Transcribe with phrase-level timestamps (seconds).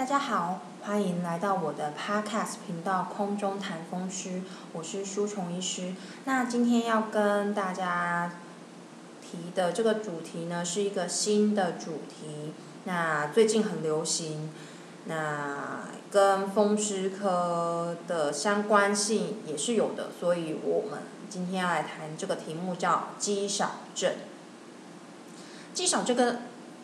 [0.00, 4.30] 大家好，欢迎来到我的 Podcast 频道《空中谈风湿》，
[4.72, 5.92] 我是舒虫医师。
[6.24, 8.32] 那今天要跟大家
[9.20, 12.54] 提的这个主题呢，是一个新的主题。
[12.84, 14.50] 那最近很流行，
[15.04, 15.80] 那
[16.10, 24.14] 跟风湿科的相关性也是有的，所以我们今天要来谈这个题目叫肌少症。
[25.74, 26.36] 肌少这个。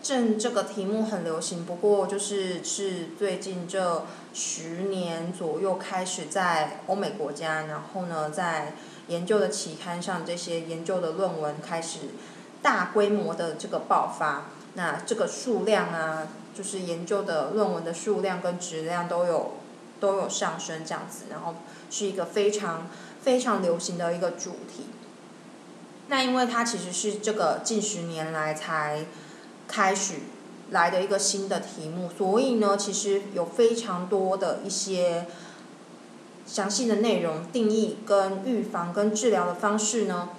[0.03, 8.75] 正这个题目很流行，不过就是是最近这十年左右开始在欧美国家，然后呢，在
[9.09, 11.99] 研究的期刊上，这些研究的论文开始
[12.63, 19.55] 大规模的这个爆发，那这个数量啊，就是研究的论文的数量跟质量都有
[19.99, 21.57] 都有上升这样子，然后
[21.91, 22.89] 是一个非常
[23.23, 24.87] 非常流行的一个主题。
[26.07, 29.07] 那因为它其实是这个近十年来才。
[29.69, 30.15] 开始
[30.71, 35.27] 来的一个新的题目，所以呢，其实有非常多的一些
[36.45, 40.31] 详细的内容定义跟预防跟治疗的方式呢，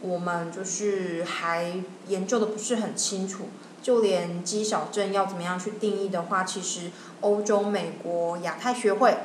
[0.00, 3.48] 我们就是还研究的不是很清楚。
[3.82, 9.16] 就连肌少症要怎么样去定义的话，其实欧洲、美国、亚太学会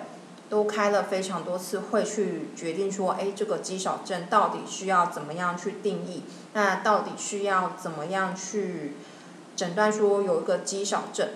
[0.49, 6.23] 都开了非常多次会去决定说，哎，这个肌少症到底需要怎么样去定义？
[6.53, 8.93] 那到底需要怎么样去？
[9.57, 11.29] 诊断说有一个肌少症，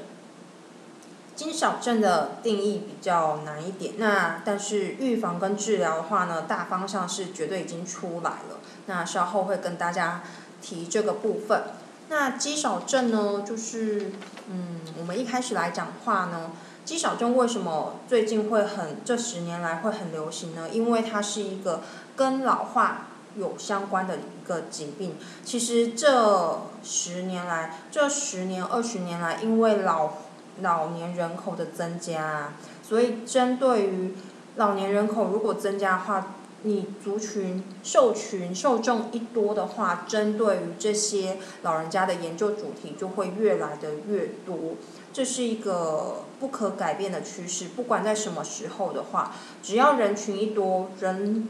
[1.35, 3.95] 肌少症的定义比较难一点。
[3.97, 8.59] 那但是预防跟治疗的话呢，大方向是绝对已经出来了。
[8.85, 10.21] 那稍后会跟大家
[10.61, 11.63] 提这个部分。
[12.09, 14.11] 那肌少症呢，就是
[14.47, 16.51] 嗯，我们一开始来讲话呢，
[16.85, 20.69] 肌少症为什么最近会很这十年来会很流行呢？
[20.71, 21.81] 因为它是一个
[22.15, 23.07] 跟老化。
[23.37, 25.15] 有相关的一个疾病，
[25.45, 30.13] 其实这十年来，这十年二十年来，因为老
[30.59, 34.15] 老年人口的增加，所以针对于
[34.57, 44.75] 老年人口如果增加的话，你族群受群受众一多的话，针对于这些老人家的研究主题就会越来的越多，
[45.13, 47.69] 这是一个不可改变的趋势。
[47.69, 49.31] 不管在什么时候的话，
[49.63, 51.47] 只要人群一多，人。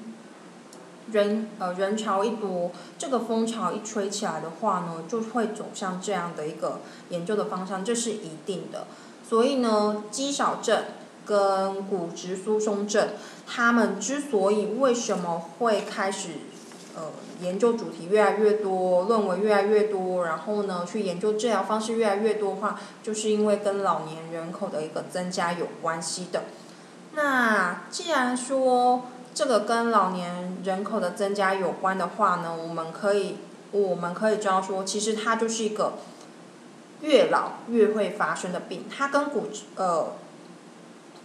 [1.11, 6.79] 人呃人潮一多，这个风潮一吹起来的话呢，就会走向这样的一个
[7.09, 8.87] 研究的方向，这是一定的。
[9.27, 10.83] 所以呢，肌少症
[11.25, 13.09] 跟骨质疏松症，
[13.47, 16.29] 他们之所以为什么会开始
[16.95, 17.03] 呃
[17.41, 26.43] 研究主题越来越多，论文越来越多，然后呢去研究治疗方式越来越多的话，就是因为跟老年人口的一个增加有关系的。
[27.13, 29.03] 那既然说，
[29.33, 33.37] 这个跟老年人口的增加有关的话呢，我们可以
[33.71, 35.93] 我们可以这样说，其实它就是一个
[37.01, 40.13] 越老越会发生的病，它跟骨呃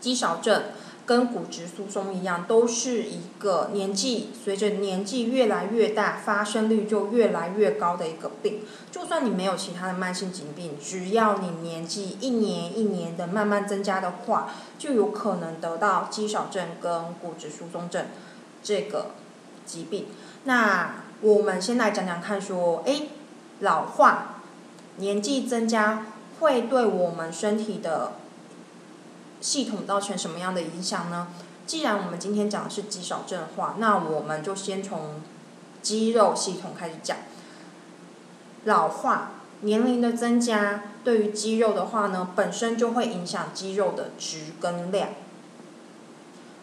[0.00, 0.62] 肌少症。
[1.06, 8.62] 跟骨质疏松一样，都是一个年纪随着年纪越来越大，发生率就越来越高的一个病。
[8.90, 18.06] 就算你没有其他的慢性疾病，只要你年纪一年一年的慢慢增加的话，就有可能得到肌少症跟骨质疏松症
[18.60, 19.12] 这个
[19.64, 20.06] 疾病。
[20.42, 23.02] 那我们先来讲讲看，说，哎，
[23.60, 24.40] 老化、
[24.96, 26.06] 年纪增加
[26.40, 28.14] 会对我们身体的。
[29.46, 31.28] 系统造成什么样的影响呢？
[31.68, 35.22] 既然我们今天讲的是肌少症的话，那我们就先从
[35.82, 37.18] 肌肉系统开始讲。
[38.64, 45.10] 老化、年龄的增加，对于肌肉的话呢，本身就会影响肌肉的值跟量。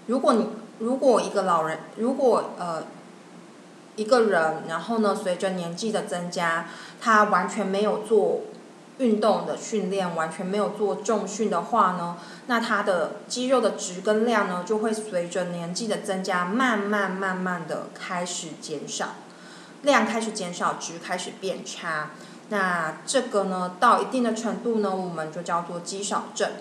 [0.07, 2.83] 如果你如果一个老人，如果呃
[3.95, 6.67] 一个人，然后呢，随着年纪的增加，
[6.99, 8.41] 他完全没有做。
[8.99, 12.15] 运动的训练完全没有做重训的话呢，
[12.45, 19.15] 那他的肌肉的值跟量呢，就会随着年纪的增加，慢慢慢慢的开始减少，
[19.81, 22.11] 量开始减少，值开始变差。
[22.49, 26.51] 那这个呢，到一定的程度呢，我们就叫做肌少症。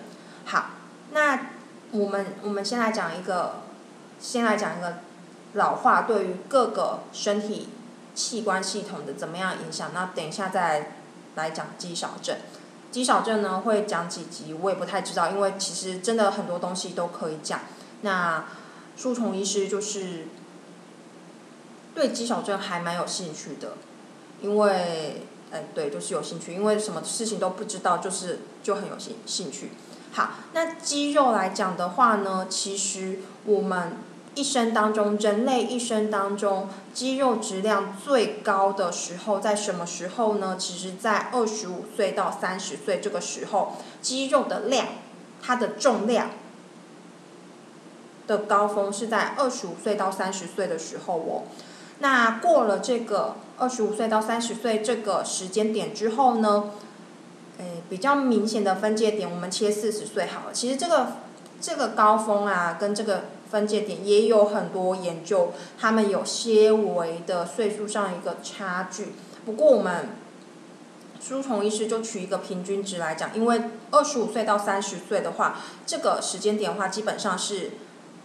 [0.47, 0.71] 好，
[1.11, 1.39] 那
[1.91, 3.57] 我们我们先来讲一个，
[4.19, 5.01] 先来讲一个
[5.53, 7.69] 老化对于各个身体
[8.15, 9.91] 器官系统的怎么样影响。
[9.93, 10.93] 那等一下再。
[11.35, 12.37] 来讲肌少症，
[12.91, 17.61] 肌少症呢会讲几集，我也不太知道，因为其实真的很多东西都可以讲。
[18.03, 18.45] 那
[18.97, 20.27] 舒虫医师就是
[21.95, 23.75] 对肌少症还蛮有兴趣的，
[24.41, 29.73] 因为哎对，就是有兴趣，因为什么事情都不知道，就是就很有兴兴趣。
[30.13, 33.93] 好，那肌肉来讲的话呢，其实我们。
[34.35, 40.57] 一生当中，人类一生当中肌肉质量最高的时候在什么时候呢？
[40.59, 44.87] 其实，在二十五岁到三十岁这个时候，肌肉的量
[45.43, 46.31] 它的重量
[48.27, 51.43] 的高峰是在二十五岁到三十岁的时候哦。
[51.99, 56.71] 那过了这个二十五岁到三十岁这个时间点之后呢，
[57.59, 60.53] 诶，比较明显的分界点，我们切四十岁好了。
[60.55, 61.19] 其实这个
[61.61, 69.13] 这个高峰啊，跟这个分界点也有很多研究，他们有些微的岁数上一个差距。
[69.45, 70.09] 不过我们
[71.21, 73.63] 书虫医师就取一个平均值来讲，因为
[73.93, 77.71] 二十五岁到三十岁的话，这个时间点的话，基本上是。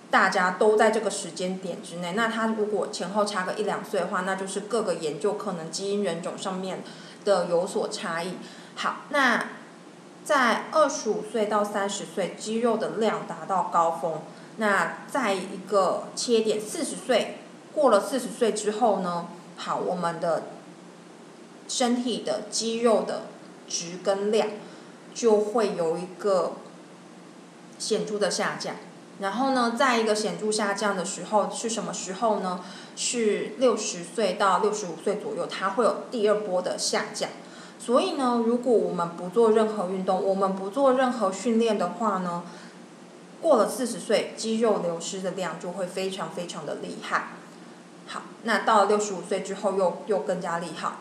[0.10, 6.82] 大家都在这个时间点之内，那他如果前后差个一两岁的话，那就是各个研究可能基因人种上面
[7.26, 8.36] 的有所差异。
[8.76, 9.50] 好，那
[10.24, 14.22] 在二十五岁到三十岁，肌肉的量达到高峰。
[14.58, 17.38] 那在一个切点四十岁，
[17.74, 20.44] 过了四十岁之后呢，好，我们的
[21.68, 23.24] 身体的肌肉的
[23.68, 24.48] 值跟量
[25.14, 26.54] 就会有一个
[27.78, 28.76] 显著的下降。
[29.20, 32.62] 然后呢，在一个显著下降的时候是什么时候呢？
[32.96, 37.30] 是六十岁到六十五岁左右，它会有第二波的下降。
[37.80, 42.44] 所以呢，如果我们不做任何运动，我们不做任何训练的话呢，
[43.42, 47.30] 过了四十岁，肌肉流失的量就会非常非常的厉害。
[48.08, 50.94] 好，那到了六十五岁之后，又又更加厉害。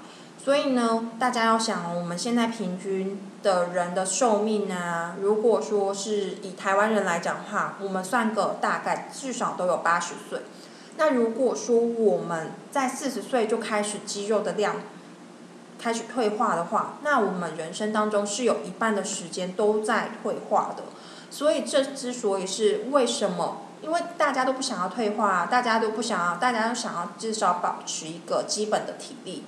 [0.43, 10.41] 所以呢，大家要想，我们现在平均的人的寿命啊，如果说是以台湾人来讲的话，我们算个大概至少都有八十岁。
[10.99, 14.77] 那如果说我们在四十岁就开始肌肉的量
[15.79, 20.85] 开始退化的话，那我们人生当中是有一半的时间都在退化的。
[21.31, 29.45] 所以这之所以是为什么，因为大家都不想要退化，大家都不想要，大家都想要至少保持一个基本的体力。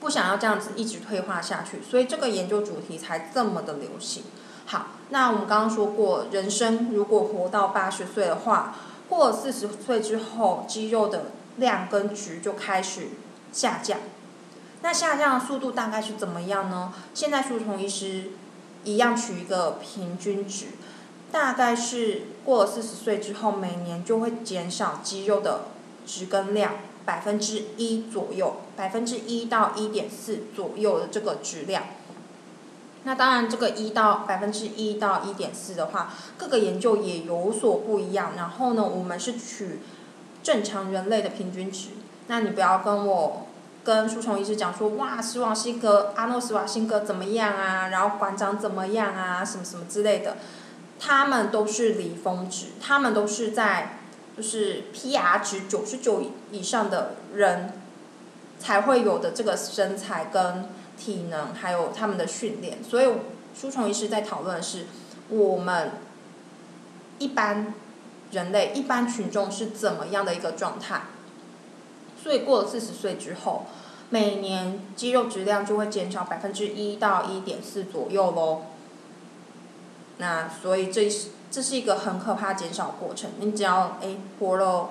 [0.00, 4.24] 不想要这样子一直退化下去，所以这个研究主题才这么的流行。
[4.66, 8.74] 好，那我们刚刚说过，人生如果活到八十岁的话，
[9.08, 13.08] 过了四十岁之后，肌肉的量跟值就开始
[13.52, 13.98] 下降。
[14.82, 16.92] 那下降的速度大概是怎么样呢？
[17.14, 18.32] 现在书虫医师
[18.84, 20.66] 一样取一个平均值，
[21.32, 25.66] 大概是过了四十岁之后，每年就会减少肌肉的
[26.06, 26.74] 值跟量。
[27.06, 31.84] 百分之一左右，百分之一到一点四左右的这个质量。
[33.02, 38.32] 那当然，这个一到百分之一到一点四的话，各个研究也有所不一样。
[38.38, 39.80] 然后呢，我们是取
[40.42, 41.90] 正常人类的平均值。
[42.28, 43.48] 那你不要跟我
[43.84, 47.88] 跟书虫医师讲说，哇，史瓦辛格、阿诺斯瓦辛格怎么样啊？
[47.88, 49.44] 然后馆长怎么样啊？
[49.44, 50.38] 什么什么之类的，
[50.98, 53.98] 他们都是离峰值，他们都是在。
[54.36, 56.20] 就是 P-R 值九十九
[56.50, 57.72] 以上的人，
[58.58, 62.82] 才会有的这个身材跟体能，还有他们的训练。
[62.82, 63.12] 所以，
[63.56, 64.86] 书虫医师在讨论的是，
[65.28, 65.92] 我们
[67.20, 67.74] 一般
[68.32, 71.02] 人类、一般群众是怎么样的一个状态。
[72.24, 73.66] 所以，过了四十岁之后，
[74.08, 78.62] 每年肌肉质量就会减少百分之一到一点四左右喽。
[80.16, 81.28] 那所以这是。
[81.50, 83.30] 这是一个很可怕减少过程。
[83.38, 84.90] 你只要哎活了，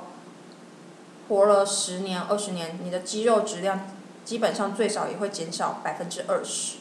[1.27, 3.81] 活了十年、二十年，你的肌肉质量
[4.23, 6.77] 基本上最少也会减少百分之二十。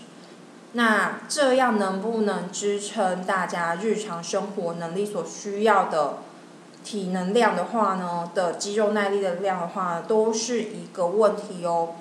[0.74, 6.18] 那这样能不能支撑大家日常生活能力所需要的
[6.84, 8.30] 体能量的话呢？
[8.34, 11.94] 的肌肉耐力的量的话，都是一个问题哦。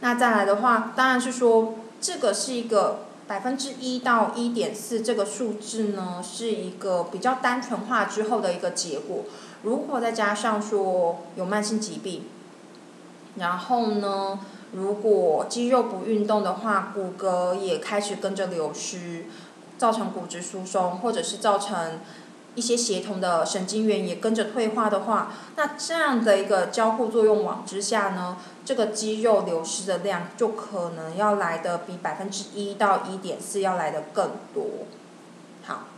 [0.00, 3.00] 那再来的话，当然是说这个是一个。
[3.26, 9.24] 百分之一到一点四这个数字呢，是一个比较单纯化之后的一个结果。
[9.62, 12.24] 如果再加上说有慢性疾病，
[13.36, 14.40] 然后呢，
[14.72, 19.24] 如果肌肉不运动的话，骨骼也开始跟着流失，
[19.78, 22.00] 造成骨质疏松，或者是造成。
[22.54, 34.86] 一些协同的神经元也跟着退化的话，那这样的一个交互作用网之下呢，这个肌肉流失的量就可能要来的比百分之一到一点四要来的更多。
[35.64, 35.88] 好，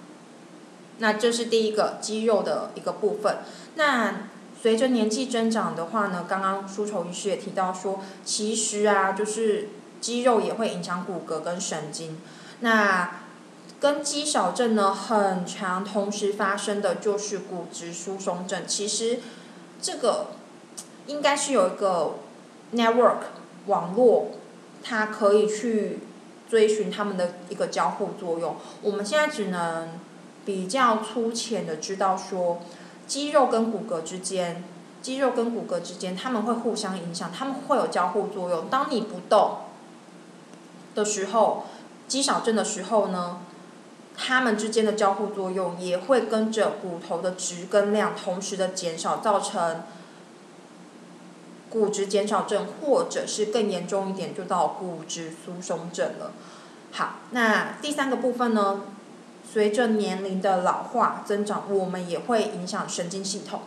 [0.99, 3.39] 那这是第一个肌肉的一个部分。
[3.75, 4.29] 那
[4.63, 9.69] 随着年纪增长的话呢，刚刚舒愁医师也提到说，其实啊，就是
[10.01, 12.19] 肌肉也会影响骨骼跟神经。
[12.61, 13.11] 那
[13.79, 18.63] 跟肌少症呢很长同时发生的就是骨质疏松症。
[18.67, 19.21] 其实
[19.83, 20.29] 这个
[21.07, 22.15] 应该是有一个
[22.75, 23.19] network
[23.67, 24.29] 网络，
[24.83, 25.99] 它可以去
[26.49, 28.57] 追寻他们的一个交互作用。
[28.81, 29.91] 我们现在只能
[30.45, 32.61] 比较粗浅的知道说，
[33.07, 34.65] 肌肉跟骨骼之间，
[35.03, 38.69] 肌肉跟骨骼之间他们会互相影响，他们会有交互作用。
[38.71, 39.59] 当你不动
[40.95, 41.67] 的时候，
[42.09, 43.41] 肌少症的时候呢？
[44.17, 49.83] 它们之间的交互作用也会跟着骨头的质跟量同时的减少，造成
[51.69, 56.33] 骨质减少症，或者是更严重一点就到骨质疏松症了。
[56.93, 58.83] 好，那第三个部分呢？
[59.53, 63.61] 随着年龄的老化增长，我们也会影响神经系统。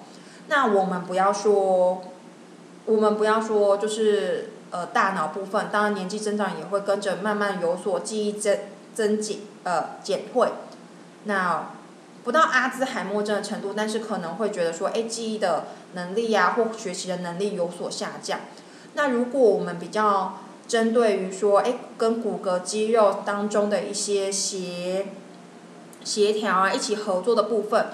[0.48, 2.02] 那我们不要说，
[2.86, 8.58] 我们不要说，就是呃大脑部分，当然年纪增长也会跟着慢慢有所记忆增
[8.94, 10.50] 增减呃减退。
[11.26, 11.72] 那
[12.24, 18.40] 不到阿兹海默症的程度，但是可能会觉得说，哎，记忆的能力呀或学习的能力有所下降。
[18.94, 25.08] 那如果我们比较针对于说，哎，跟骨骼肌肉当中的一些协
[26.04, 27.88] 协调啊，一起合作的部分。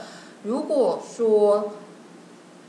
[0.44, 1.74] 如果说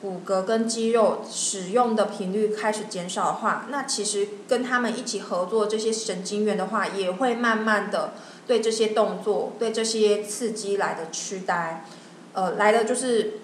[0.00, 8.12] 骨骼跟肌肉使用的频率开始减少的话，那其实跟他们一起合作这些神经元的话，也会慢慢的
[8.46, 11.84] 对这些动作、对这些刺激来的痴呆，
[12.32, 13.40] 呃，来的就是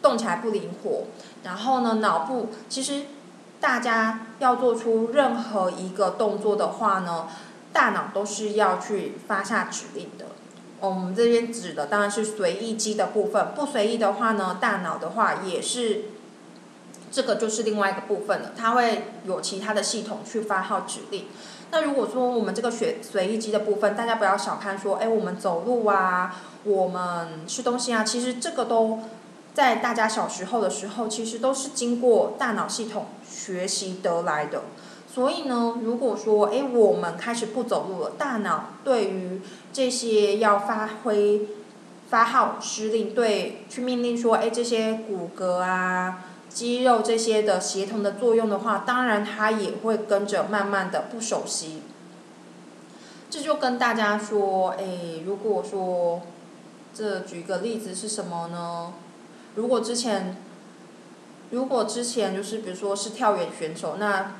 [0.00, 1.04] 动起来不灵活。
[1.42, 3.02] 然后呢，脑部其实
[3.60, 7.28] 大家要做出任何一个动作的话呢，
[7.72, 10.26] 大脑都是要去发下指令的。
[10.80, 16.04] 我们这边指的当然是随意肌的部分，不随意的话呢，大脑的话也是，
[17.10, 21.26] 这个就是另外一个部分了，它会有其他的系统去发号指令。
[21.72, 29.00] 那如果说我们这个随随意肌的部分，大家不要小看说，哎，我们走路啊，我们吃东西啊，其实这个都
[29.54, 34.62] 在大家小时候的时候，其实都是经过大脑系统学习得来的。
[35.12, 39.40] 所以呢，如果说，哎，我们开始不走路了，大脑对于
[39.72, 41.42] 这些要发挥
[42.08, 51.82] 发号施令，对，去命令说，哎，这些骨骼啊、肌肉这些的协同的作用的话，当然它也会跟着慢慢的不熟悉。
[53.30, 56.20] 这就跟大家说，哎，如果说，
[56.92, 58.92] 这举个例子是什么呢？
[59.54, 60.36] 如果之前，
[61.50, 64.32] 如果之前就是比如说是跳远选手，那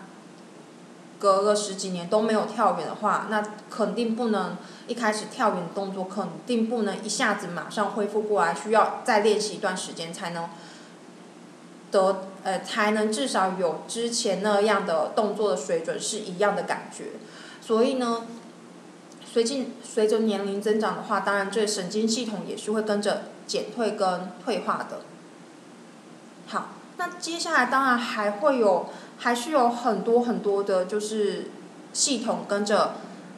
[1.20, 4.56] 隔个十几年都没有跳远的话，那肯定不能
[4.88, 10.48] 一开始跳远动作肯定不能一下子马上恢复过来，需要再练习一段时间才能
[11.90, 17.12] 得呃才能至少有之前那样的动作的水准是一样的感觉。
[17.60, 18.26] 所以呢，
[19.24, 25.00] 随进随着年龄增长的话，当然这神经系统也是会跟着减退跟退化的。
[26.46, 28.86] 好，那接下来当然还会有。
[29.22, 31.50] 还是有很多很多的，就是
[31.92, 32.94] 系统跟着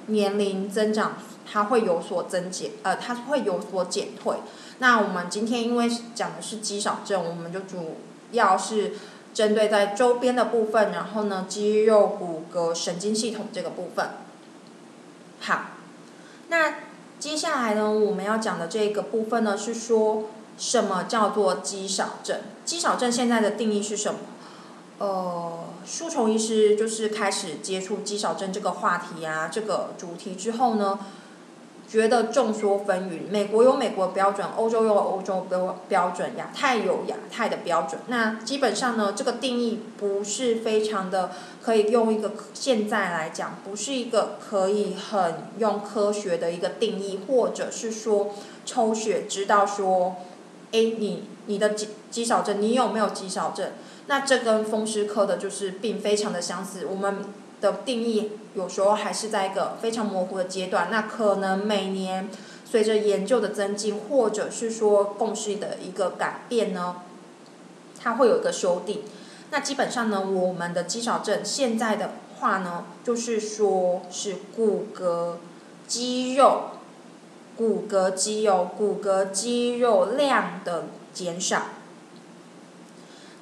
[0.07, 4.37] 年龄增长，它会有所增减，呃，它会有所减退。
[4.79, 7.97] 那我们今天因为讲的是肌少症，我们就主
[8.33, 8.93] 要是
[9.33, 14.11] 针对在周边的部分，然后呢，肌肉、骨骼、神经系统这个部分。
[15.41, 15.67] 好，
[16.49, 16.75] 那
[17.19, 20.25] 接下来呢，我们要讲的这个部分呢，是说
[20.59, 22.41] 什么叫做肌少症？
[22.65, 24.19] 肌少症现在的定义是什么？
[24.99, 25.59] 呃。
[25.85, 30.97] 舒虫医师就是开始接触肌少症这个话题啊，这个主题之后呢，
[31.93, 33.31] 觉得众说纷纭。
[33.31, 38.01] 美国有美国标准，欧洲有欧洲标标准，亚太有亚太的标准。
[38.07, 41.33] 那基本上呢，这个定义不是非常的
[41.63, 48.31] 可以用一个现在来讲，不是一个可以很用科学的一个定义，或者是说
[48.65, 50.17] 抽血知道说，
[50.73, 53.73] 哎，你你的肌肌少症，你有没有肌少症？
[54.07, 57.19] 那这跟风湿科的就是病非常的相似，我们
[57.61, 60.89] 的定义有时候还是在一个非常模糊的阶段。
[60.91, 62.29] 那可能每年
[62.65, 66.97] 随着研究的增进，或者是说共识的一个改变呢，
[68.01, 69.03] 它会有一个修订。
[69.51, 75.35] 那基本上呢，我们的肌少症现在的话呢，就是说是骨骼
[75.87, 76.71] 肌肉、
[77.57, 81.65] 骨骼肌肉、骨骼肌肉量的减少。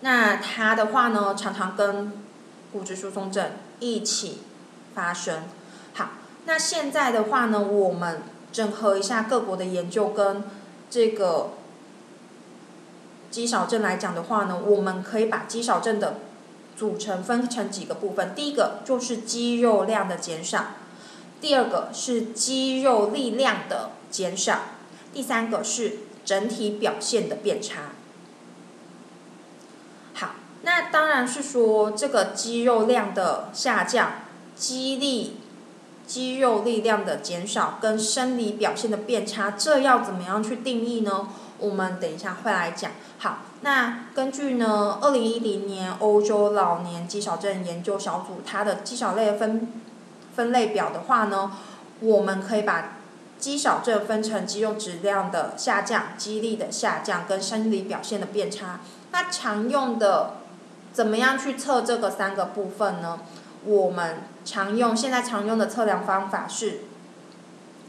[0.00, 2.12] 那它的话呢，常常跟
[2.72, 4.38] 骨质疏松症一起
[4.94, 5.44] 发生。
[5.94, 6.10] 好，
[6.46, 10.44] 那现在的话呢，我们整合一下各国的研究跟
[10.90, 11.52] 这个
[13.30, 16.16] 肌少症来讲的话呢，我们可以把肌少症的
[16.76, 18.34] 组成分成几个部分。
[18.34, 20.66] 第一个就是肌肉量的减少，
[21.40, 24.62] 第二个是肌肉力量的减少，
[25.12, 27.92] 第三个是整体表现的变差。
[30.14, 30.30] 好
[30.62, 34.12] 那当然是说这个肌肉量的下降、
[34.60, 35.38] 肌力、
[36.06, 41.28] 肌肉力量的减少跟生理表现的变差，这要怎么样去定义呢？
[41.58, 42.90] 我们等一下会来讲。
[43.18, 49.66] 好，那根据呢，二零一零年欧洲老年肌少症研究小组它的肌少类分
[50.36, 51.52] 分类表的话呢，
[52.00, 52.98] 我们可以把
[53.38, 58.80] 肌少症分成肌肉质量的下降、肌力的下降跟生理表现的变差。
[59.10, 60.34] 那常用的
[60.92, 63.20] 怎么样去测这个三个部分呢？
[63.64, 66.80] 我们常用现在常用的测量方法是，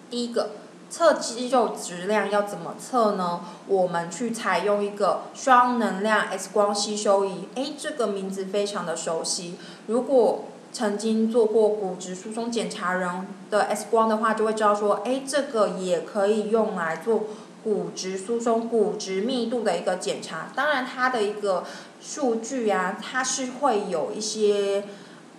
[0.10, 0.52] 第一个
[0.90, 3.42] 测肌肉质量要怎么测呢？
[3.68, 9.56] 我们去采用一个双能量 X 光吸收仪，诶，这个名字非常的熟悉。
[9.88, 17.24] 如果曾经做过骨质疏松检查人的 X 光的话，就会知道说，哎，这个也可以用来做
[17.64, 20.50] 骨质疏松、骨质密度的一个检查。
[20.56, 21.64] 当然，它的一个
[22.02, 24.86] 数据啊，它是会有一些，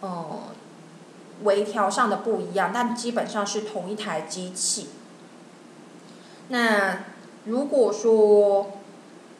[0.03, 0.41] 呃，
[1.45, 4.89] 微调上的不一样，但基本上是同一台机器。
[6.49, 7.05] 那
[7.47, 8.73] 如果说，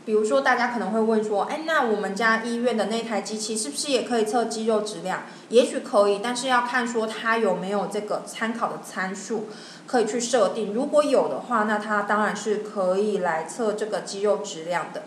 [0.05, 5.25] 比如说，大家可能会问说，哎，那我们家医院的那台机器是不是也可以测肌肉质量？
[5.49, 9.49] 也许可以，但是要看说它有没有这个参考的参数
[9.87, 10.73] 可以去设定。
[10.73, 15.03] 如果有的话，那它当然是可以来测这个肌肉质量的。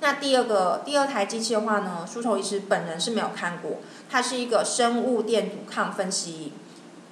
[0.00, 3.78] 那第二个第二台机器的话呢，舒虫医师本人是没有看过，
[4.10, 6.52] 它是一个生物电阻抗分析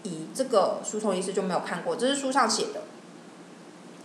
[0.03, 2.83] 仪，这个舒虫医师就没有看过，这是书上写的。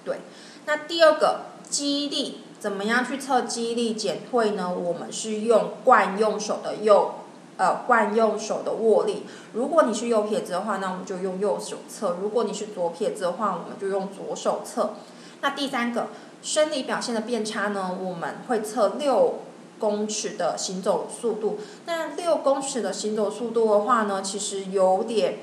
[0.06, 0.20] 对，
[0.66, 2.40] 那第二个肌力。
[2.60, 4.74] 怎么样去测肌力减退呢？
[4.74, 7.14] 我们是用惯用手的右，
[7.56, 9.28] 呃，惯用手的握力。
[9.54, 14.96] 如果你是右撇子的话，那我们就用右手测；如果你是左撇子的话，我们就用左手测。
[15.42, 16.08] 那第三个
[16.42, 17.96] 生理表现的变差呢？
[18.02, 19.36] 我们会测六
[19.80, 21.60] 公尺的行走速度。
[21.86, 25.40] 那六公尺的行走速度的话呢，其实有点，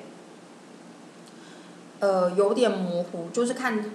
[2.01, 3.93] 呃，有点模糊，就是看，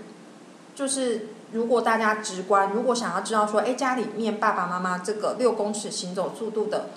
[0.75, 1.27] 就是。
[1.51, 6.89] 如果大家直观，如果想要知道说，哎，家里面爸爸妈妈这个六公尺行走速度的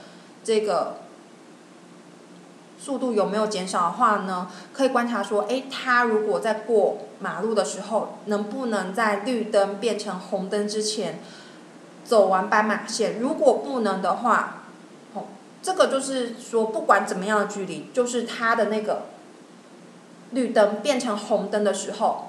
[0.44, 0.96] 这个
[2.78, 4.50] 速度有没有减少的话呢？
[4.74, 11.20] 可以观察说，哎，他如果在过马路的时候，能不能在绿灯变成红灯之前
[12.04, 13.18] 走完斑马线？
[13.18, 14.64] 如果不能的话，
[15.14, 15.24] 哦，
[15.62, 19.02] 这个就是说，不管怎么样的距离，就是它的那个
[20.30, 22.28] 绿灯变成红灯的时候。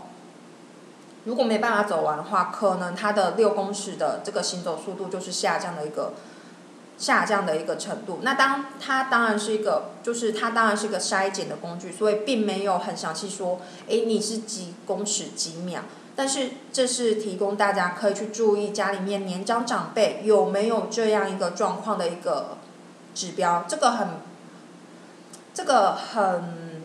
[1.25, 6.15] 如果没办法走完的话，可能它的六公尺的这个行走速度就是下降的一个
[6.97, 8.19] 下降的一个程度。
[8.23, 15.83] 那当它当然是一个，就是它当然是一个筛检的工具，所以并没有很详细说，哎，你是几公尺几秒。
[16.15, 22.57] 但是这是提供大家可以去注意家里面年长长辈有没有这样一个状况的一个
[23.13, 23.65] 指标。
[23.67, 24.07] 这个很，
[25.53, 26.83] 这个很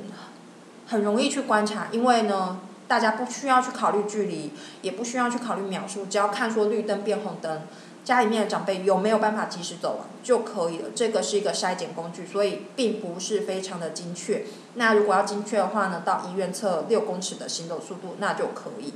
[0.87, 2.61] 很容易去观察，因为呢。
[2.89, 7.61] 大家不需要去考虑距离，也不需要去考虑秒数，只要看说绿灯变红灯，
[8.03, 10.89] 家里面的长辈有没有办法及时走完就可以了。
[10.95, 14.45] 这个是一个筛检工具，所以并不是非常的精确。
[14.77, 18.95] 那如果要精确的话呢，到医院测六公尺的行走速度那就可以。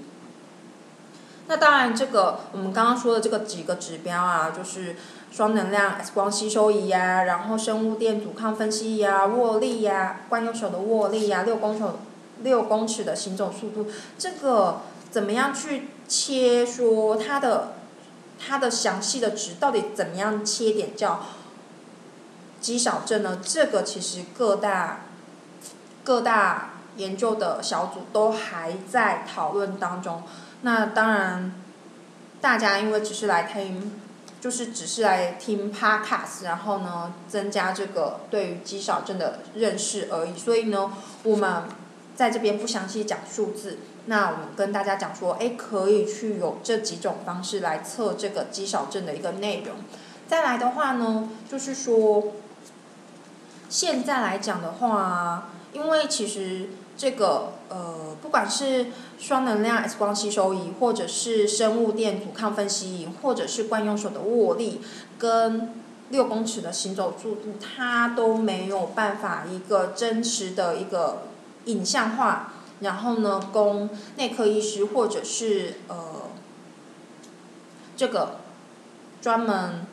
[1.46, 4.96] 那当然，这个我们刚刚说的这个几个指标啊，就是
[5.31, 11.85] 双能量 X 光吸收仪呀，然后生物电阻抗分析仪呀，握力呀，惯用手的握力呀，六公尺。
[12.42, 13.87] 六公尺的行走速度，
[14.18, 14.81] 这个
[15.12, 16.66] 怎么样去切？
[16.66, 17.74] 说它的
[18.37, 21.20] 它的详细的值到底怎么样切点叫
[22.61, 23.38] 肌少症呢？
[23.40, 25.02] 这个其实各大
[26.02, 30.24] 各大研究的小组都还在讨论当中。
[30.62, 31.53] 那当然，
[32.40, 34.01] 大家因为只是来听，
[34.40, 40.37] 就是只是来听 podcast，然后呢，增加这个对于肌少症的认识而已。
[40.37, 41.64] 所以呢，我们。
[42.14, 49.77] 在这边不详细讲数字，那我们跟大家讲说，哎，可以去有这几种方式来测这个肌少症的一个内容。
[50.29, 52.35] 再来的话呢，就是说，
[53.70, 56.68] 现在来讲的话，因为其实
[57.03, 64.81] 这个呃，不管是双能量 X 光吸收仪，或者是生物电阻抗分析仪，或者是惯用手的握力，
[65.19, 65.75] 跟
[66.11, 71.25] 六公尺的行走速度，它都没有办法一个真实的一个。
[71.67, 76.29] 影像化，然后呢，供内科医师或者是呃，
[77.97, 78.37] 这个
[79.21, 79.87] 专门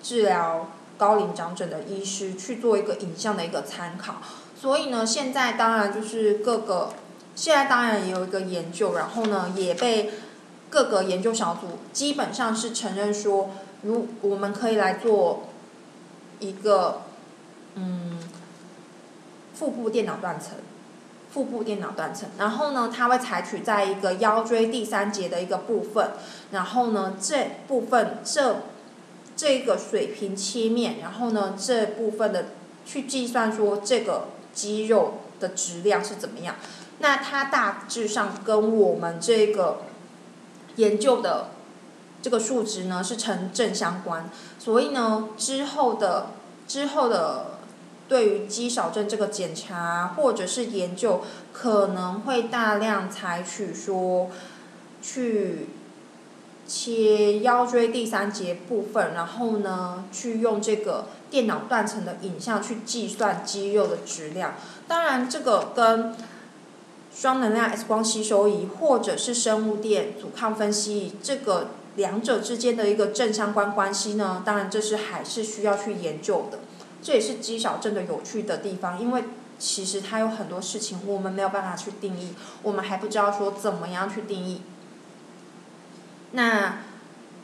[0.00, 4.22] 治疗高龄长者的医师去做一个影像的一个参考。
[4.58, 6.94] 所以呢，现在当然就是各个，
[7.34, 10.10] 现在当然也有一个研究，然后呢，也被
[10.70, 13.50] 各个研究小组基本上是承认说，
[13.82, 15.48] 如我们可以来做
[16.40, 17.02] 一个
[17.74, 18.18] 嗯，
[19.54, 20.52] 腹部电脑断层。
[21.28, 26.12] 腹部电脑断层，然后呢，它会采取在一个腰椎第三节的一个部分，
[26.50, 28.62] 然后呢，这部分这
[29.36, 32.46] 这个水平切面，然后呢，这部分的
[32.86, 36.56] 去计算说这个肌肉的质量是怎么样。
[36.98, 39.82] 那它大致上跟我们这个
[40.74, 41.50] 研究的
[42.22, 46.30] 这个数值呢是成正相关，所以呢之后的
[46.66, 47.58] 之后的
[48.08, 54.30] 对于肌少症这个检查或者是研究，可能会大量采取说
[55.00, 55.68] 去。
[56.66, 64.54] 切腰椎第三节部分，然后呢，去用这个电脑断层的影像去计算肌肉的质量。
[64.88, 66.14] 当然，这个跟
[67.14, 76.58] 双能量 X 光吸收仪或者是生物电阻抗分析仪这个两者之间的一个正相关关系呢，当然这是还是需要去研究的。
[77.02, 79.24] 这也是肌少症的有趣的地方，因为
[79.58, 84.62] 其实它有很多事情我们没有办法去定义，我们还不知道说怎么样去定义。
[86.36, 86.80] 那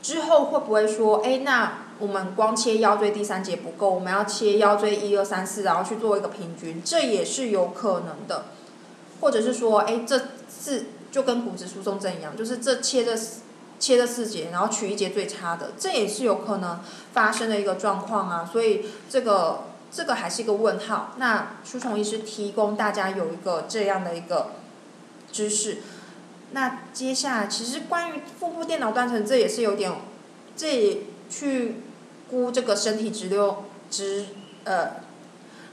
[0.03, 8.45] 之后会不会说，哎，那我们光切腰椎第三节不够，我们要切腰椎一二三四，然后去做一个平均，这也是有可能的。
[9.19, 13.17] 或者是说，哎，这四就跟骨质疏松症一样，就是这切这
[13.79, 16.79] 切这四节，然后取一节最差的，这也是有可能
[17.13, 18.47] 发生的一个状况啊。
[18.51, 21.13] 所以这个这个还是一个问号。
[21.17, 24.51] 那书虫医师提供大家有一个这样的一个
[25.31, 25.77] 知识。
[26.55, 29.91] 那接下来，其实关于腹部电脑断层，这也是有点，
[30.55, 31.77] 这去
[32.29, 34.27] 估这个身体直流直
[34.63, 34.91] 呃，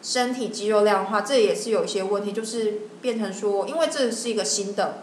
[0.02, 5.02] 身体肌肉量的话，这也是有一些问题，就是变成说，因为这是一个新的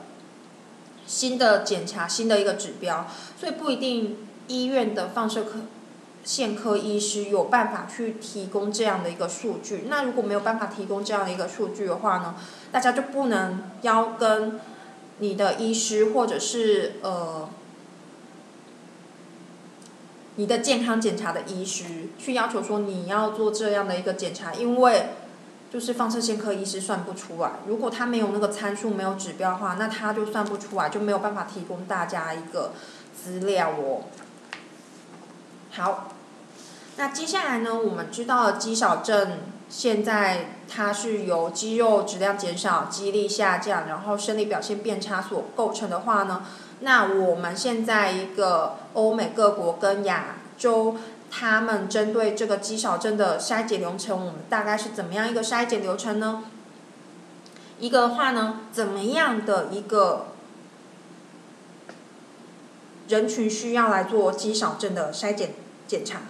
[1.06, 3.06] 新的检查，新的一个指标，
[3.40, 5.60] 所以不一定医院的放射科
[6.24, 9.84] 线科医师有办法去提供这样的一个数据。
[9.88, 12.34] 那如果没有办法提供这样的一个数据的话呢，
[12.72, 14.60] 大家就不能要跟。
[15.20, 17.50] 你的医师或者是呃，
[20.36, 25.08] 你的健康检查的医师去要求说你要做这样的一个检查，因为
[25.72, 32.74] 就是放射线科医师算不出来，如果他没有那个参数没有指标的话，那他就算不出来，就没有办法提供大家一个
[33.16, 34.04] 资料哦。
[35.72, 36.10] 好，
[36.96, 39.40] 那接下来呢，我们知道了肌少症。
[39.70, 46.44] 现在它是由肌肉质量减少、肌力下降，然后生理表现变差所构成的话呢，
[46.80, 50.96] 那我们现在一个欧美各国跟亚洲，
[51.30, 56.46] 他们针对这个肌少症的筛检流程，我们大概是怎么样一个筛检流程呢？
[57.80, 60.28] 一个的话呢，怎么样的一个
[63.10, 65.52] 人群需要来做肌少症的筛检
[65.88, 66.22] 检查？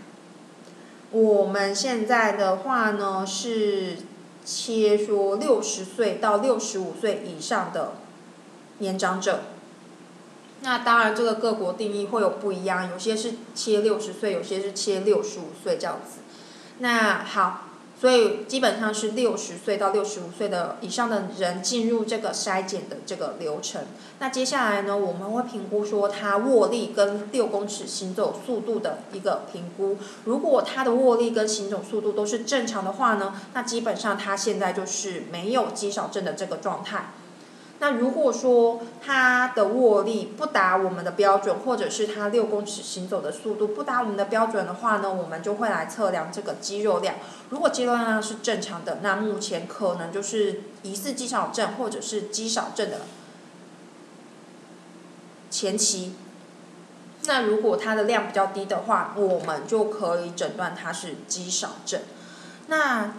[1.12, 3.98] 我们现在的话呢，是
[4.44, 7.94] 切说六十岁到六十五岁以上的
[8.80, 9.42] 年长者。
[10.62, 16.20] 那当然，这个各国定义会有不一样，有些是切六十岁，有些是切六十五岁这样子。
[16.80, 17.67] 那好。
[18.00, 23.82] 所以基本上是六十岁到六十五岁的以上的人进入这个筛检的这个流程。
[24.20, 29.98] 那接下来呢，我们会评估说他握力跟六公尺行走速度的一个评估。
[30.26, 37.14] 如果他的握力跟行走速度都是正常的话呢，那基本上他现在就是没有肌少症的这个状态。
[37.80, 47.18] 那如果说他的握力不达我们的标准，或者是他六公尺行走的速度不达我们的标准的话呢，我们就会来测量这个肌肉量。
[47.52, 53.02] 如果肌肉量是正常的，那目前可能就是疑似肌少症或者是肌少症的
[55.52, 56.16] 前期。
[57.28, 62.02] 那如果它的量比较低的话，我们就可以诊断它是肌少症。
[62.66, 63.14] 那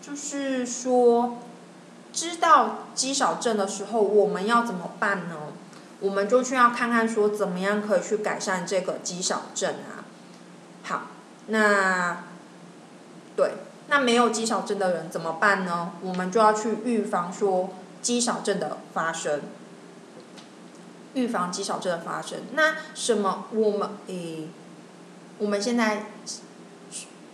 [0.00, 1.38] 就是说。
[2.16, 5.36] 知道肌少症的时候，我们要怎么办呢？
[6.00, 10.00] 我们就去要看看说怎么样可以去改善这个肌少症啊。
[10.82, 11.08] 好，
[11.48, 12.24] 那
[13.36, 13.52] 对，
[13.88, 15.92] 那没有肌少症的人怎么办呢？
[16.00, 17.68] 我们就要去预防说
[18.00, 19.42] 肌少症的发生，
[21.12, 22.38] 预防肌少症的发生。
[22.54, 23.44] 那什么？
[23.52, 24.48] 我们诶，
[25.36, 26.06] 我们现在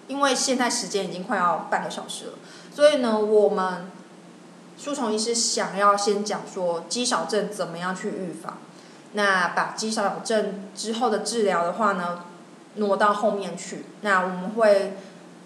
[0.09, 2.33] 因为现在时间已经快要半个小时了，
[2.75, 3.93] 所以呢，我们。
[4.83, 8.59] 舒虫医师想要先讲说肌少症怎么样去预防，
[9.13, 12.25] 那把肌少症之后的治疗的话呢，
[12.75, 13.85] 挪到后面去。
[14.01, 14.97] 那我们会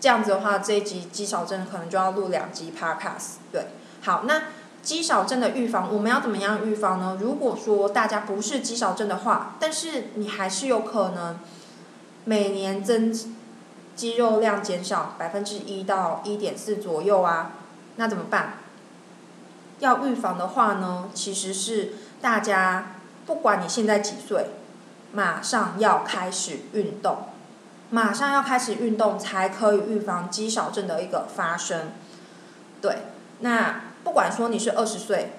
[0.00, 3.34] 这样子的话，这一集肌少症可能就要录两集 podcast。
[3.52, 3.66] 对，
[4.00, 4.44] 好，那
[4.80, 7.18] 肌少症的预防我们要怎么样预防呢？
[7.20, 11.38] 如果说大家不是肌少症的话，但是你还是有可能
[12.24, 13.12] 每年增
[13.94, 17.50] 肌肉量减少百分之一到一点四左右啊，
[17.96, 18.60] 那怎么办？
[19.78, 24.46] 要预防的话呢，其实是大家不管你现在几岁，
[25.12, 27.18] 马上要开始运动，
[27.90, 31.92] 马上要开始运动才可以预防肌少症的一个发生。
[32.80, 32.98] 对，
[33.40, 35.32] 那不管说你是二十岁、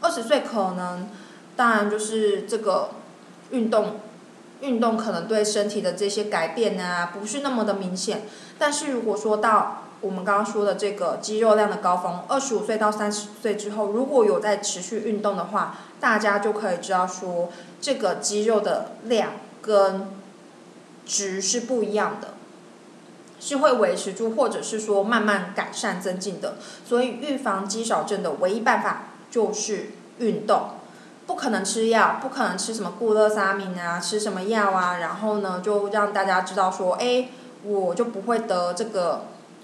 [0.00, 1.08] 二十岁可能，
[1.56, 2.90] 当然就是这个
[3.50, 4.00] 运动，
[4.60, 8.22] 运动可能对身体的这些改变啊，不是那么的明显。
[8.58, 17.48] 但是如果说到我们刚刚说的这个肌肉量的高峰，二十五岁到三十岁之后，如果有在持续运动的话，大家就可以知道说，
[17.80, 19.30] 这个肌肉的量
[19.62, 20.08] 跟
[21.06, 22.34] 值是不一样的。
[23.44, 26.58] 是会维持住，或者是说慢慢改善增进的。
[26.84, 30.70] 所以预防肌少症的唯一办法就是运动，
[31.26, 37.30] 不可能吃药，不可能吃什么固乐沙明啊，吃什么药啊，然后呢就让大家知道说，哎，
[37.64, 39.22] 我就不会得这个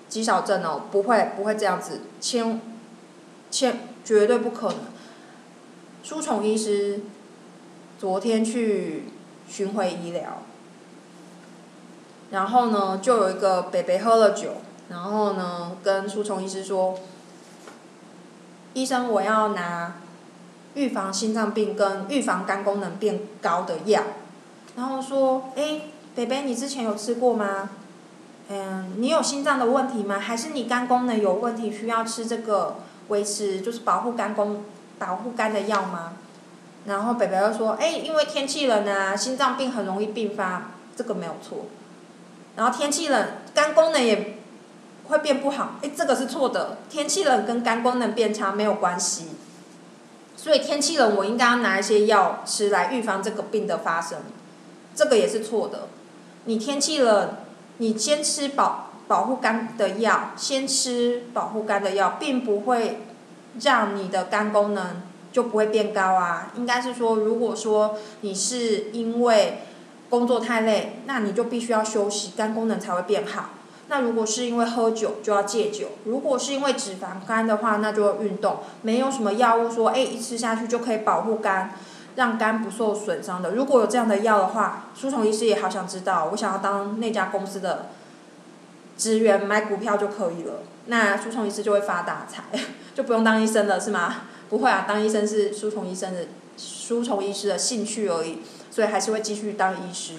[0.09, 2.61] 肌少症哦，不会不会这样子，千
[3.51, 4.79] 千绝对不可能。
[6.03, 7.01] 舒宠医师
[7.99, 9.05] 昨天去
[9.49, 10.43] 巡回医疗。
[12.31, 14.51] 然后呢，就有一个北北喝了酒，
[14.91, 16.99] 然后呢，跟舒虫医师说
[18.75, 19.95] ：“医生，我要拿
[20.75, 24.03] 预防心脏病跟预防肝功能变高的药。”
[24.77, 25.81] 然后说：“哎，
[26.15, 27.71] 北北，你之前有吃过吗？
[28.49, 30.19] 嗯，你有心脏的问题吗？
[30.19, 32.77] 还是你肝功能有问题，需要吃这个
[33.09, 34.65] 维持就是保护肝功
[34.99, 36.15] 保护肝的药吗？”
[36.87, 41.67] 然后北北又说：“哎，因为天气冷啊，心脏病很容易并发，这个没有错。”
[42.57, 44.39] 然后天气冷，肝功能也
[45.09, 45.75] 会变不好。
[45.83, 46.79] 哎，这个是错的。
[46.89, 49.29] 天气冷跟肝功能变差没有关系。
[50.37, 54.21] 所以天气冷，我应该要拿一些药吃来预防这个病的发生。
[54.95, 55.89] 这个也是错的。
[56.45, 57.35] 你天气冷，
[57.79, 63.01] 你先吃保保护肝的药，先吃保护肝的药，并不会
[63.61, 66.53] 让你的肝功能就不会变高啊。
[66.57, 69.63] 应该是说，如果说你是因为
[70.11, 73.51] 工作太累，那你就必须要休息，肝功能才会变好。
[73.91, 78.59] 那如果是因为喝酒，就要戒酒；如果是因为脂肪肝的话，那就要运动。
[78.83, 81.73] 没有什么药物说，哎，一吃下去就可以保护肝，
[82.19, 83.53] 让肝不受损伤的。
[83.53, 87.87] 如果有这样的药的话，书虫医师也好想知道，我想要当那家公司的
[88.97, 90.55] 职员，买股票就可以了。
[90.87, 92.43] 那书虫医师就会发大财，
[92.93, 94.23] 就不用当医生了，是吗？
[94.51, 96.27] 不会啊，当医生是书虫医生的
[96.57, 98.41] 书虫医师的兴趣而已。
[98.71, 100.15] 所以还是会继续当医师。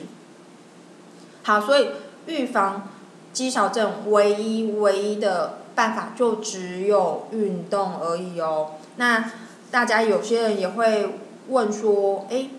[1.44, 1.90] 好，所以
[2.28, 2.90] 预防
[3.34, 8.72] 肌少症唯一唯一的办法就只有运动而已哦。
[8.96, 9.32] 那
[9.70, 12.50] 大家有些人也会问说，哎，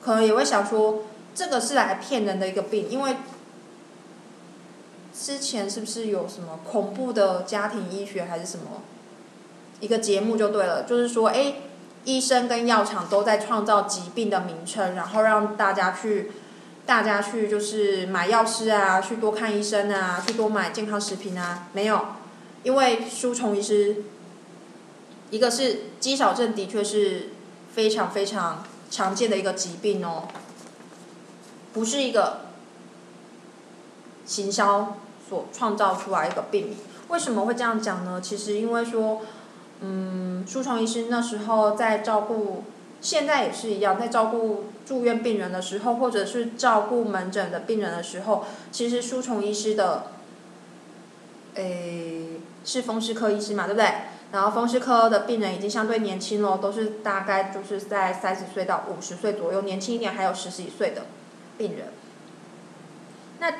[0.00, 3.16] 可能也会想说，这个是来骗人的一个病，因为
[5.12, 8.82] 之前是不是有什么恐怖的家庭医学还是什么
[9.80, 11.54] 一个节目就对了，就是说，哎。
[12.04, 16.30] 医生跟药厂都在创造疾病的名称，然后让大家去，
[16.86, 21.68] 大家去就是买药师啊，去多看医生啊，去多买健康食品啊。
[21.74, 22.00] 没有，
[22.62, 24.04] 因为书虫医师，
[25.30, 27.30] 一个是肌少症的确是
[27.78, 30.26] 非常非常常见的一个疾病哦，
[31.72, 32.40] 不是一个
[34.26, 34.96] 行销
[35.28, 36.76] 所创造出来一个病名。
[37.06, 38.20] 为什么会这样讲呢？
[38.20, 39.22] 其实因为说。
[39.80, 42.64] 嗯，舒虫医师那时候在照顾，
[43.00, 50.06] 现在也是一样，在照顾住院病人的时候，或者是照顾门诊的病人的时候，其实舒虫医师的，
[51.54, 53.88] 诶，是风湿科医师嘛，对不对？
[54.30, 61.06] 然后风湿科的病人已经相对年轻了，都是大概就是在三十岁到五十岁左右，年轻一点还有十几岁的
[61.56, 61.88] 病人。
[63.40, 63.52] 那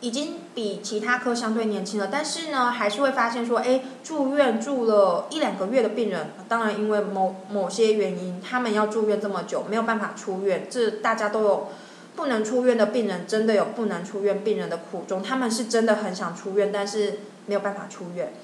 [0.00, 11.68] 已经比其他科相对年轻了，但是呢，还是会发现说，哎，住院住了一两个月的病人，当然因为某某些原因，他们要住院这么久，没有办法出院，这大家都有
[12.14, 18.34] 不能出院的病人，真的有不能出院病人的苦衷，他们是真的很想出院，但是没有办法出院。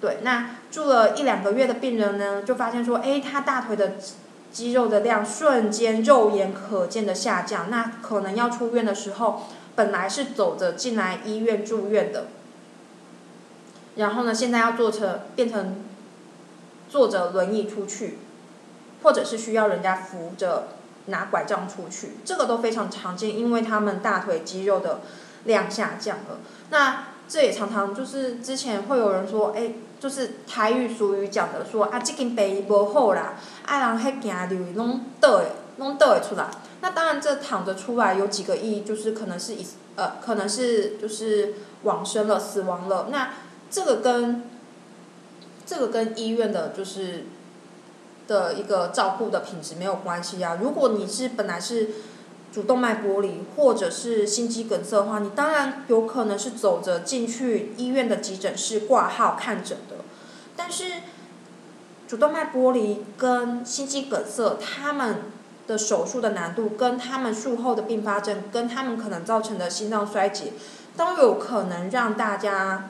[0.00, 3.94] 对，那住了一两个月的病人呢，就发现说，哎，他大腿的
[4.52, 9.42] 肌肉的量瞬间肉眼可见的下降，那可能要出院的时候。
[9.76, 12.28] 本来是走着进来医院住院的，
[13.96, 15.84] 然后呢，现在要坐车变成
[16.88, 18.16] 坐着轮椅出去，
[19.02, 20.68] 或者是需要人家扶着
[21.08, 25.00] 拿拐杖出去，这个都非常常见，因为他们大腿肌肉的
[25.44, 26.38] 量下降了。
[26.70, 35.46] 那这也常常就是之前会有人说，哎，就是台语俗语讲的说啊，这根背无好啦，啊人迄行路拢倒的，
[35.78, 36.48] 拢倒会出来。
[36.82, 43.08] 那当然，这躺着出来有几个意义，就是可能是以呃，可能是就是往生了、死亡了。
[43.10, 43.30] 那
[43.70, 44.44] 这个跟
[45.64, 47.24] 这个跟医院的就是
[48.28, 50.58] 的一个照顾的品质没有关系啊。
[50.60, 51.88] 如果你是本来是
[52.56, 59.96] 主动脉剥离或者是心肌梗塞的话，你当然有可能是走着进去医院的急诊室挂号看诊的。
[60.56, 60.84] 但是
[62.08, 65.16] 主动脉剥离跟心肌梗塞，他们
[65.66, 70.54] 的手术的难度，跟他们术后的并发症，跟他们可能造成的心脏衰竭，
[70.96, 72.88] 都有可能让大家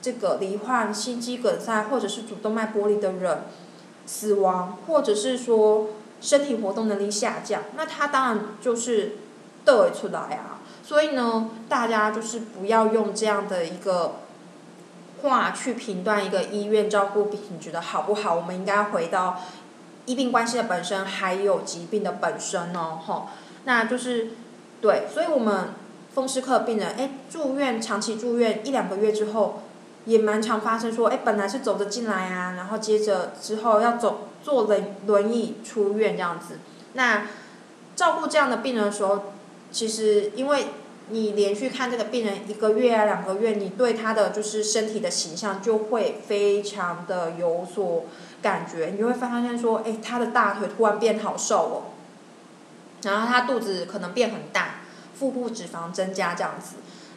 [0.00, 3.42] 这个罹患心肌梗塞或者是主动脉剥离的人
[4.06, 5.88] 死亡，或者是说
[6.20, 9.16] 身体活动能力下降，那他当然就是
[9.64, 10.60] 得出来啊。
[10.82, 14.16] 所以呢，大家就是不要用这样的一个
[15.22, 18.34] 话去评断一个医院照顾品质的好不好。
[18.34, 19.40] 我们应该回到
[20.06, 23.28] 医病关系的本身，还有疾病的本身哦，吼。
[23.64, 24.30] 那就是
[24.80, 25.68] 对，所以我们
[26.12, 29.62] 风湿科病人，哎，住院长期住院一两个月之后，
[30.06, 36.58] 也蛮常发生说，哎，本来是走着进来啊，然后接着之后要走坐轮轮椅出院这样子。
[36.94, 37.26] 那
[37.96, 39.32] 照顾这样的病人的时候，
[39.70, 40.66] 其实因为
[41.10, 48.04] 你连续看这个病人一个月啊两个月，你对他的就是身体的形象就会非常的有所
[48.40, 51.76] 感觉，你会发现说，哎，他的大腿突然变好瘦哦，
[53.02, 54.76] 然后他肚子可能变很大，
[55.14, 56.76] 腹部脂肪增加这样子，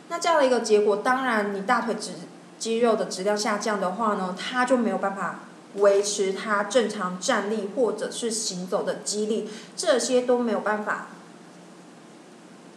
[0.09, 2.12] 那这样的一个结果，当然你大腿脂
[2.57, 5.41] 肌肉的质量下降的话呢，他就没有办法
[5.75, 11.07] 维持他正常站立或者是行走的肌力，这些都没有办法。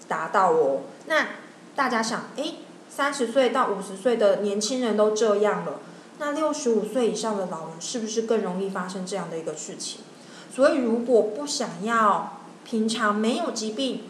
[0.08, 1.26] 达到哦，那
[1.74, 2.54] 大家想，哎，
[2.88, 5.80] 三十岁到五十岁的年轻人都这样了，
[6.18, 10.02] 那六十五岁以上的老人是不是更容易发生这样的一个事情？
[10.54, 14.04] 所以如果不想要平常没有疾病，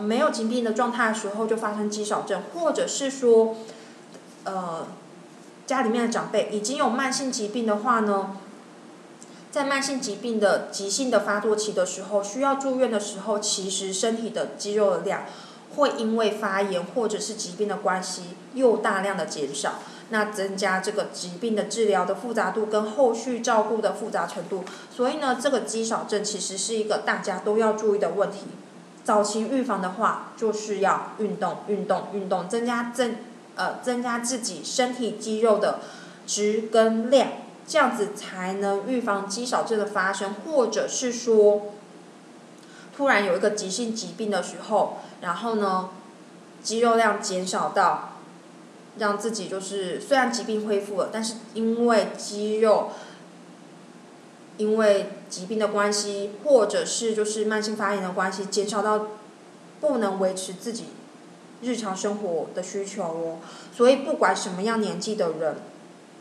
[0.00, 3.56] 没有疾病的状态的时候就发生肌少症，或者是说，
[4.44, 4.86] 呃，
[5.70, 8.36] 家里面的长辈已经有慢性疾病的话呢？
[9.52, 15.26] 在慢性疾病的急性的发作期的时候，需要住院的时候，其实身体的肌肉的量
[15.76, 19.74] 会因为发炎或者是疾病的关系又大量的减少，
[20.08, 24.64] 那增加这个疾病的治疗的复杂度跟后续照顾的复杂程度。
[24.92, 28.38] 所以呢，这个肌少症其实是一个大家都要注意的问题。
[29.04, 33.14] 早期预防的话，就是要运动、运动、运动，增加增
[33.60, 35.80] 呃增加自己身体肌肉的
[36.26, 37.28] 质跟量。
[37.66, 41.72] 这样子才能预防肌少症的发生，或者是说，
[42.96, 45.90] 突然有一个急性疾病的时候，然后呢，
[46.64, 48.14] 肌肉量减少到，
[48.98, 52.90] 让自己就是虽然疾病恢复了，但是因为肌肉，
[54.56, 59.06] 因为疾病的关系，或者是就是慢性发炎的关系，减少到
[59.80, 60.86] 不能维持自己
[61.62, 63.38] 日常生活的需求哦。
[63.72, 65.56] 所以不管什么样年纪的人。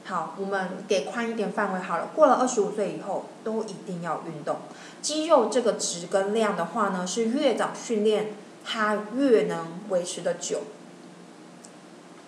[0.05, 2.09] 好，我们给宽一点范围好了。
[2.15, 4.57] 过了二十五岁以后，都一定要运动。
[5.03, 8.33] 肌肉这个值跟量的话呢，是越早训练，
[8.65, 10.61] 它越能维持的久，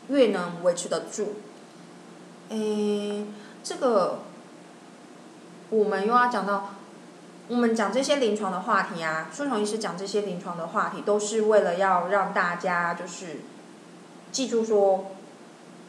[0.09, 1.33] 越能维持得住。
[2.49, 3.25] 诶，
[3.63, 4.19] 这个
[5.71, 6.75] 我们又要讲到，
[7.47, 13.41] 我们讲这些临床的话题啊，舒虫医师讲这些临床的话题，都是为了要让大家就是
[14.31, 15.11] 记住说。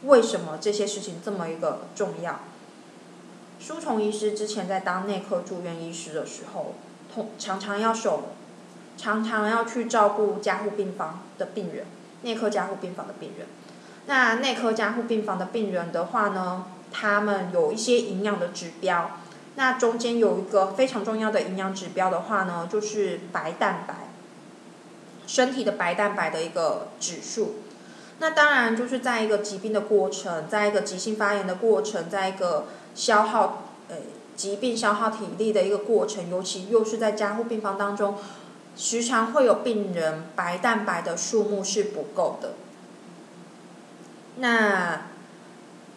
[0.05, 2.41] 为什么这些事情这么一个重要？
[3.57, 6.75] 舒虫医师之前在当内科住院医师的时候，
[7.15, 8.23] 通常常要守，
[8.97, 11.85] 常常要去照顾加护病房的病人，
[12.23, 13.47] 内科加护病房的病人。
[14.07, 19.19] 那内科加护病房的病人的话呢，他们有一些营养的指标，
[19.55, 23.93] 那中间有一个非常重要的营养指标的话呢，就是白蛋白，
[25.27, 27.55] 身体的白蛋白的一个指数。
[28.19, 33.97] 那当然就是在一个疾病的过程，在一个急性发炎的过程，在一个消耗呃
[34.35, 38.17] 疾病消耗体力的一个过程，尤其又是在加护病房当中，
[38.75, 42.53] 时常会有病人白蛋白的数目是不够的。
[44.37, 45.01] 那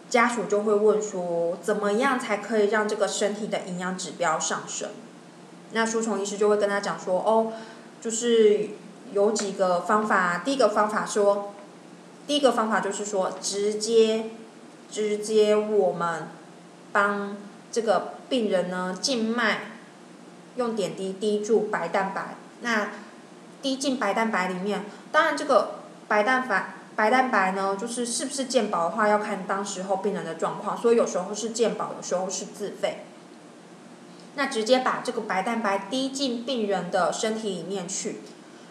[0.08, 4.90] 家属就会问说，怎么样才可以让这个身体的营养指标上升？
[5.72, 7.52] 那舒虫医师就会跟他讲说，哦，
[8.00, 8.70] 就是
[9.12, 11.52] 有几个方法，第一个方法说。
[12.26, 14.30] 第一个方法就是说，直接，
[14.90, 16.26] 直接我们
[16.90, 17.36] 帮
[17.70, 19.61] 这个病人呢静脉
[20.57, 22.34] 用点滴滴注白蛋白。
[22.62, 22.88] 那
[23.62, 33.05] 滴进白蛋白里面，当然这个白蛋白白蛋白呢，就是是不是健保的话，要看当时候病人的状况，所以有时候是健保，有时候是自费。
[34.34, 38.22] 那直接把这个白蛋白滴进病人的身体里面去。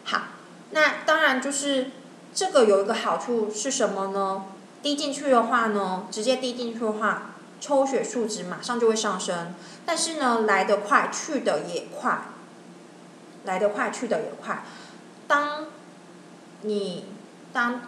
[0.04, 0.24] 好，
[0.72, 1.92] 那当然就是。
[2.38, 4.44] 这个有一个好处是什么呢？
[4.84, 9.56] 滴进去的话呢，直接滴进去的话，抽血数值马上就会上升。
[9.86, 12.24] 但是呢，来得快，去的也快。
[13.46, 14.66] 来得快，去的也快。
[15.30, 15.68] 当
[16.64, 17.06] 你
[17.54, 17.80] 当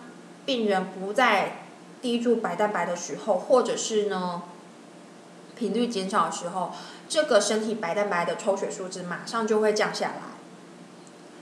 [0.47, 1.57] 病人不再
[2.01, 4.43] 滴注白蛋白的时候，或者是呢，
[5.57, 6.71] 频率减少的时候，
[7.09, 10.21] 这个身体白蛋白的抽血数值马上就会降下来。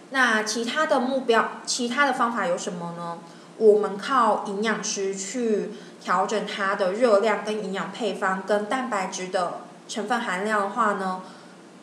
[0.10, 3.20] 那其他的目标，其他的方法有什么呢？
[3.58, 11.22] 我们靠营养师去调整它的热量跟营养配方跟蛋白质的成分含量的话呢，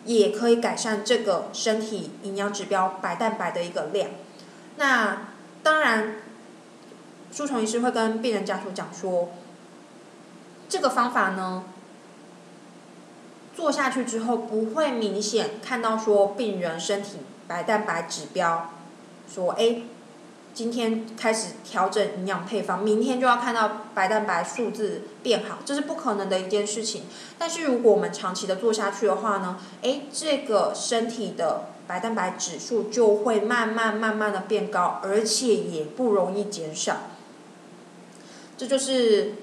[0.05, 4.11] 也可以改善这个身体营养指标白蛋白的一个量。
[4.77, 5.29] 那
[5.63, 6.17] 当然，
[7.33, 9.31] 舒虫医师会跟病人家属讲说，
[10.69, 11.65] 这个方法呢。
[13.55, 18.71] 做下去之后，不会明显看到说病人身体白蛋白指标，
[19.31, 19.83] 说哎，
[20.55, 27.03] 今天开始调整营养配方，明天就要看到白蛋白数字变好，这是不可能的一件事情。
[27.39, 36.97] 但是如果我们长期的做下去的话呢，哎，这个身体的白蛋白指数就会慢慢慢慢的变高，而且也不容易减少。
[38.57, 39.35] 这就是。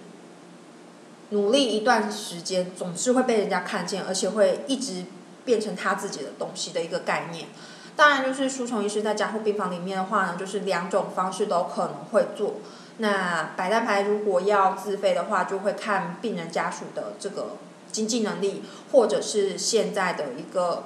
[1.32, 5.05] 努力一段时间，总是会被人家看见，而且会一直
[5.45, 7.49] 变成他自己的东西的一个概念。
[7.95, 12.55] 当然，就是书虫医师在加护病房里面的话呢，就是两种方式都可能会做。
[12.97, 17.57] 那白蛋白如果要自费的话，就会看病人家属的这个
[17.91, 20.86] 经济能力，或者是现在的一个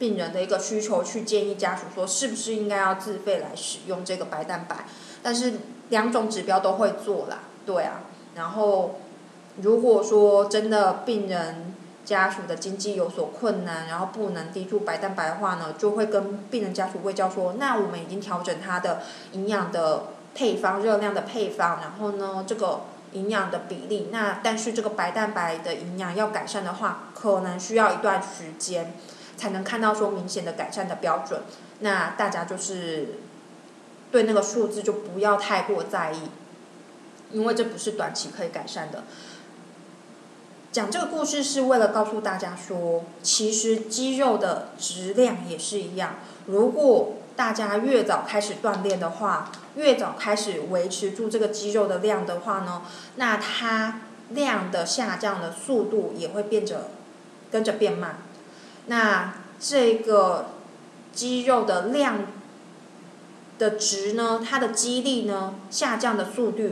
[0.00, 4.86] 病人的一个需求，去建议家属说是不是应该要自费来使用这个白蛋白。
[5.22, 5.60] 但是
[5.90, 8.00] 两种指标都会做啦，对啊，
[8.36, 9.00] 然后。
[9.62, 19.00] 如果说真的病人家属的经济有所困难，然后不能低注白蛋白的话呢，就会跟病人家属会教说，那我们已经调整他的
[19.32, 22.80] 营养的配方、热量的配方，然后呢这个
[23.12, 28.92] 营养的比例，那但是这个白蛋白的营养要改善的话，可能需要一段时间
[29.38, 31.40] 才能看到说明显的改善的标准。
[31.80, 33.20] 那大家就是
[34.10, 36.28] 对那个数字就不要太过在意，
[37.32, 39.04] 因为这不是短期可以改善的。
[40.72, 46.16] 讲这个故事是为了告诉大家说，其实肌肉的质量也是一样。
[46.46, 52.82] 如果大家越早开始锻炼的话，越早开始维持住这个肌肉的量的话呢，
[53.16, 56.90] 那它量的下降的速度也会变着
[57.50, 58.18] 跟着变慢。
[58.86, 60.50] 那这个
[61.12, 62.18] 肌肉的量
[63.58, 66.62] 的值呢，它的肌力呢下降的速度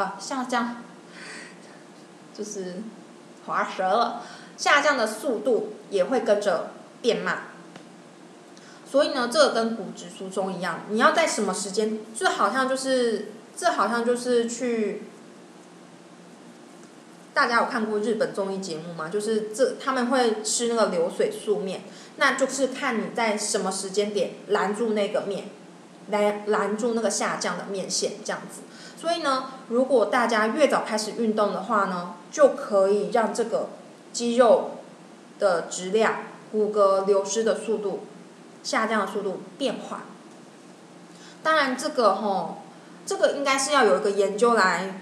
[0.00, 0.76] 啊下降，
[2.36, 2.76] 就是。
[3.46, 4.22] 滑舌了，
[4.56, 7.44] 下降的速度也会跟着变慢。
[8.88, 11.98] 所以呢，这跟骨质疏松一样，你要在什么时间？
[12.14, 15.04] 这好像就是，这好像就是去。
[17.32, 19.08] 大家有看过日本综艺节目吗？
[19.08, 21.84] 就是这他们会吃那个流水素面，
[22.16, 25.46] 那就是看你在什么时间点拦住那个面，
[26.10, 28.62] 来拦住那个下降的面线这样子。
[28.96, 33.70] 所以呢，如果大家越早开始运动的话呢，就可以让这个
[34.12, 34.72] 肌肉
[35.38, 36.16] 的质量、
[36.52, 38.00] 骨骼流失的速度、
[38.62, 40.00] 下降的速度变缓。
[41.42, 42.58] 当然，这个吼，
[43.06, 45.00] 这个应该是要有一个研究来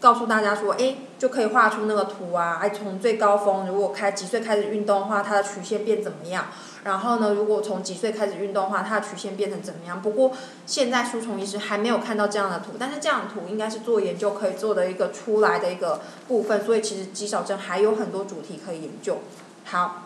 [0.00, 6.46] 告诉大家说，哎，就可以画出那个图啊，哎，从最高峰，如果开几岁开始运动的话，它的曲线变怎么样？
[6.86, 10.00] 然后呢，如果从几岁开始运动的话，它的曲线变成怎么样？
[10.00, 10.32] 不过
[10.66, 19.18] 现在书虫医师还没有看到这样的图，但是这样的图应该是做研究可以做的一个出来的一个部分，所以其实肌少症还有很多主题可以研究。
[19.64, 20.04] 好，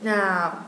[0.00, 0.64] 那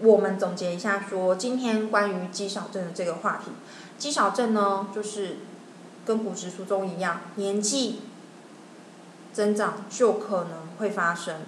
[0.00, 3.50] 我们总结一下说，今天关于肌少症的这个话题，
[3.98, 5.36] 肌少症呢，就是
[6.06, 8.00] 跟骨质疏松一样，年纪
[9.34, 11.40] 增长就可能会发生。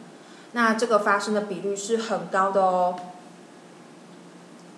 [0.52, 2.96] 那这个发生的比率是很高的哦。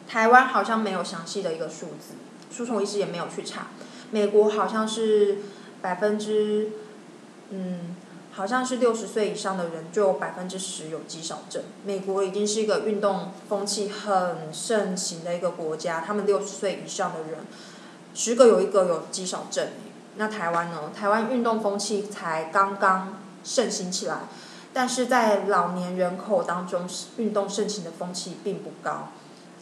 [0.09, 2.14] 台湾好像没有详细的一个数字，
[2.51, 3.68] 书虫医师也没有去查。
[4.11, 5.39] 美国好像是
[5.81, 6.71] 百分之，
[7.51, 7.95] 嗯，
[8.33, 11.62] 好像是六十岁以上的人就有百分之十有肌少症。
[11.85, 17.39] 美国已经是一个运动风气很盛行的一个国家，他们六十岁以上的人，
[18.12, 19.68] 十个有一个有肌少症。
[20.16, 20.91] 那台湾呢？
[20.93, 24.23] 台湾运动风气才刚刚盛行起来。
[24.73, 29.09] 但是在老年人口当中，运动盛行的风气并不高，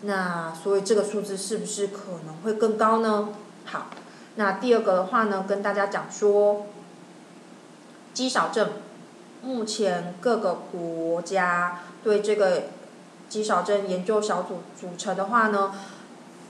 [0.02, 3.30] 那所以这个数字是不是可能会更高呢？
[3.64, 3.86] 好，
[4.36, 6.66] 那第二个的话呢，跟大家讲说，
[8.12, 8.70] 肌少症，
[9.42, 12.64] 目前各个国家对这个
[13.28, 15.74] 肌少症研究小组组成的话呢，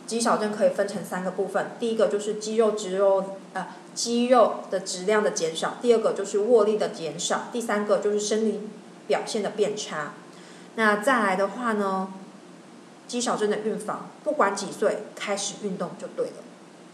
[0.09, 3.69] 肌少症可以分成三个部分，第一个就是肌肉肌肉呃。
[3.95, 8.69] 肌肉的质量的减少，第二个就是握力的减少，第三个就是生理
[9.09, 10.13] 表现的变差。
[10.77, 12.13] 那再来的话呢，
[13.09, 16.33] 肌少症的预防，不管几岁开始运动就对了。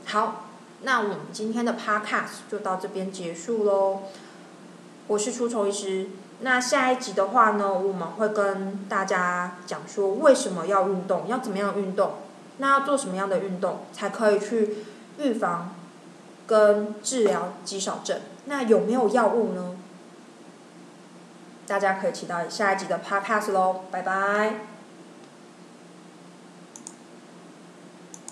[0.07, 0.47] 好，
[0.81, 4.05] 那我们今天的 podcast 就到这边结束喽。
[5.07, 6.07] 我是出虫医师，
[6.41, 12.13] 那下一集的话呢，我们会跟大家讲说为什么要运动，要怎么样运动，
[12.59, 14.77] 那要做什么样的运动才可以去
[15.19, 15.75] 预防
[16.47, 18.21] 跟治疗肌少症？
[18.47, 19.77] 那有没有药物呢？
[21.67, 24.74] 大家可以期待下一集的 podcast 喽，拜拜。